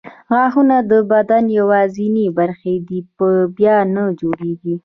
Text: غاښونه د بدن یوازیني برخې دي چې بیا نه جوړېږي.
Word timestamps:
غاښونه 0.31 0.77
د 0.91 0.91
بدن 1.11 1.43
یوازیني 1.59 2.25
برخې 2.37 2.75
دي 2.87 2.99
چې 3.15 3.29
بیا 3.57 3.77
نه 3.95 4.03
جوړېږي. 4.19 4.75